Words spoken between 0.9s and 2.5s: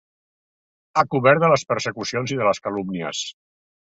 A cobert de les persecucions i de